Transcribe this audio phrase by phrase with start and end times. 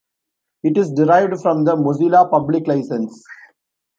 [0.63, 3.23] It is derived from the Mozilla Public License.